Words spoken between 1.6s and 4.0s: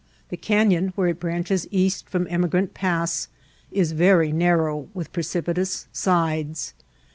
east from Emigrant Pass, is